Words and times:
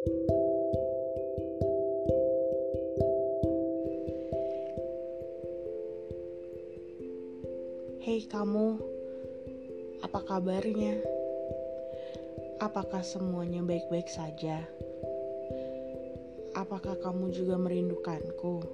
Hei 0.00 0.08
kamu, 8.24 8.80
apa 10.00 10.20
kabarnya? 10.24 10.96
Apakah 12.64 13.04
semuanya 13.04 13.60
baik-baik 13.60 14.08
saja? 14.08 14.64
Apakah 16.56 16.96
kamu 16.96 17.36
juga 17.36 17.60
merindukanku? 17.60 18.64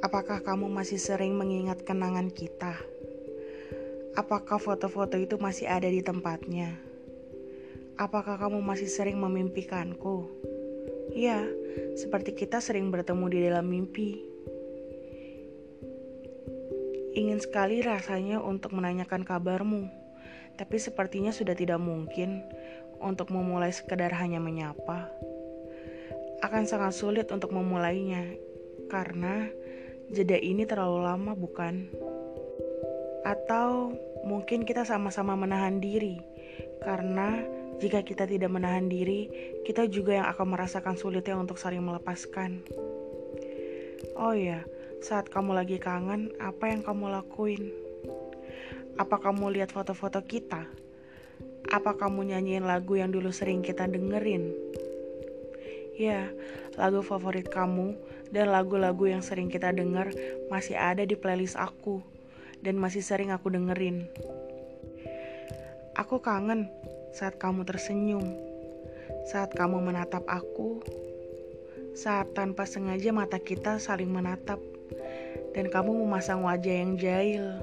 Apakah 0.00 0.40
kamu 0.40 0.72
masih 0.72 0.96
sering 0.96 1.36
mengingat 1.36 1.84
kenangan 1.84 2.32
kita? 2.32 2.80
Apakah 4.16 4.56
foto-foto 4.56 5.20
itu 5.20 5.36
masih 5.36 5.68
ada 5.68 5.92
di 5.92 6.00
tempatnya? 6.00 6.89
Apakah 8.00 8.40
kamu 8.40 8.64
masih 8.64 8.88
sering 8.88 9.20
memimpikanku? 9.20 10.24
Ya, 11.12 11.44
seperti 12.00 12.32
kita 12.32 12.56
sering 12.56 12.88
bertemu 12.88 13.28
di 13.28 13.38
dalam 13.44 13.68
mimpi. 13.68 14.24
Ingin 17.12 17.44
sekali 17.44 17.84
rasanya 17.84 18.40
untuk 18.40 18.72
menanyakan 18.72 19.20
kabarmu, 19.20 19.84
tapi 20.56 20.80
sepertinya 20.80 21.28
sudah 21.28 21.52
tidak 21.52 21.76
mungkin 21.76 22.40
untuk 23.04 23.28
memulai 23.28 23.68
sekedar 23.68 24.16
hanya 24.16 24.40
menyapa. 24.40 25.12
Akan 26.40 26.64
sangat 26.64 26.96
sulit 26.96 27.28
untuk 27.28 27.52
memulainya, 27.52 28.24
karena 28.88 29.44
jeda 30.08 30.40
ini 30.40 30.64
terlalu 30.64 31.04
lama 31.04 31.36
bukan? 31.36 31.84
Atau 33.28 33.92
mungkin 34.24 34.64
kita 34.64 34.88
sama-sama 34.88 35.36
menahan 35.36 35.84
diri, 35.84 36.16
karena 36.80 37.59
jika 37.80 38.04
kita 38.04 38.28
tidak 38.28 38.52
menahan 38.52 38.92
diri, 38.92 39.32
kita 39.64 39.88
juga 39.88 40.20
yang 40.20 40.28
akan 40.28 40.52
merasakan 40.52 41.00
sulitnya 41.00 41.40
untuk 41.40 41.56
saling 41.56 41.80
melepaskan. 41.80 42.60
Oh 44.20 44.36
iya, 44.36 44.68
saat 45.00 45.32
kamu 45.32 45.56
lagi 45.56 45.80
kangen, 45.80 46.28
apa 46.36 46.68
yang 46.68 46.84
kamu 46.84 47.08
lakuin? 47.08 47.72
Apa 49.00 49.16
kamu 49.16 49.56
lihat 49.56 49.72
foto-foto 49.72 50.20
kita? 50.20 50.68
Apa 51.72 51.96
kamu 51.96 52.28
nyanyiin 52.28 52.68
lagu 52.68 53.00
yang 53.00 53.08
dulu 53.08 53.32
sering 53.32 53.64
kita 53.64 53.88
dengerin? 53.88 54.52
Ya, 55.96 56.28
lagu 56.76 57.00
favorit 57.00 57.48
kamu 57.48 57.96
dan 58.28 58.52
lagu-lagu 58.52 59.08
yang 59.08 59.24
sering 59.24 59.48
kita 59.48 59.72
denger 59.72 60.12
masih 60.52 60.76
ada 60.76 61.08
di 61.08 61.16
playlist 61.16 61.56
aku 61.56 62.04
dan 62.60 62.76
masih 62.76 63.00
sering 63.00 63.32
aku 63.32 63.48
dengerin. 63.48 64.04
Aku 65.96 66.20
kangen 66.20 66.68
saat 67.10 67.36
kamu 67.38 67.66
tersenyum, 67.66 68.22
saat 69.26 69.50
kamu 69.54 69.82
menatap 69.82 70.22
aku, 70.30 70.82
saat 71.94 72.30
tanpa 72.32 72.64
sengaja 72.66 73.10
mata 73.10 73.42
kita 73.42 73.82
saling 73.82 74.10
menatap 74.10 74.62
dan 75.54 75.66
kamu 75.66 76.06
memasang 76.06 76.46
wajah 76.46 76.74
yang 76.74 76.94
jahil. 76.94 77.58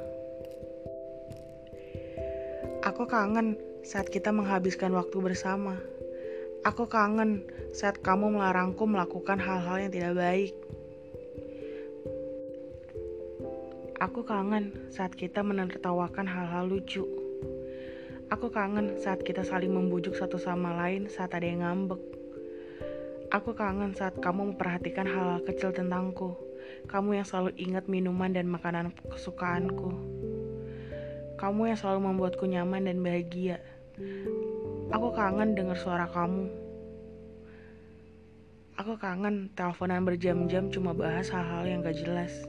Aku 2.83 3.07
kangen 3.07 3.59
saat 3.83 4.07
kita 4.07 4.31
menghabiskan 4.31 4.91
waktu 4.95 5.19
bersama. 5.19 5.75
Aku 6.63 6.87
kangen 6.87 7.43
saat 7.71 7.99
kamu 8.03 8.35
melarangku 8.39 8.83
melakukan 8.83 9.39
hal-hal 9.39 9.87
yang 9.87 9.91
tidak 9.91 10.13
baik. 10.15 10.53
Aku 13.97 14.21
kangen 14.23 14.75
saat 14.93 15.15
kita 15.17 15.41
menertawakan 15.41 16.29
hal-hal 16.29 16.69
lucu. 16.69 17.26
Aku 18.27 18.51
kangen 18.51 18.99
saat 18.99 19.23
kita 19.23 19.39
saling 19.47 19.71
membujuk 19.71 20.11
satu 20.11 20.35
sama 20.35 20.75
lain 20.75 21.07
saat 21.07 21.31
ada 21.31 21.47
yang 21.47 21.63
ngambek. 21.63 22.03
Aku 23.31 23.55
kangen 23.55 23.95
saat 23.95 24.19
kamu 24.19 24.51
memperhatikan 24.51 25.07
hal-hal 25.07 25.39
kecil 25.47 25.71
tentangku. 25.71 26.35
Kamu 26.91 27.15
yang 27.15 27.23
selalu 27.23 27.55
ingat 27.55 27.87
minuman 27.87 28.35
dan 28.35 28.51
makanan 28.51 28.91
kesukaanku. 29.07 29.95
Kamu 31.39 31.71
yang 31.71 31.79
selalu 31.79 31.99
membuatku 32.03 32.43
nyaman 32.43 32.91
dan 32.91 32.99
bahagia. 32.99 33.63
Aku 34.91 35.15
kangen 35.15 35.55
dengar 35.55 35.79
suara 35.79 36.11
kamu. 36.11 36.51
Aku 38.75 38.99
kangen 38.99 39.55
teleponan 39.55 40.03
berjam-jam 40.03 40.67
cuma 40.67 40.91
bahas 40.91 41.31
hal-hal 41.31 41.63
yang 41.63 41.79
gak 41.79 41.95
jelas. 41.95 42.43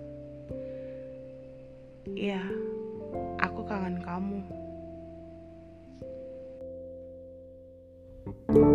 Iya, 2.19 2.42
aku 3.38 3.62
kangen 3.62 4.02
kamu. 4.02 4.67
Thank 8.28 8.58
you. 8.58 8.67